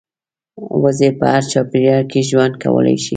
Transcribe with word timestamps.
وزې 0.83 1.09
په 1.19 1.25
هر 1.33 1.43
چاپېریال 1.51 2.03
کې 2.11 2.19
ژوند 2.29 2.53
کولی 2.63 2.95
شي 3.03 3.09